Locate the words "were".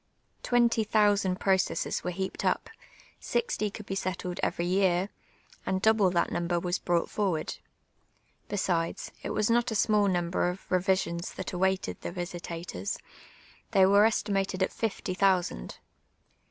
2.03-2.09, 13.85-14.03